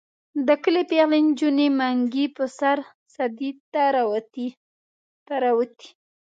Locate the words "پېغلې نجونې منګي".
0.91-2.25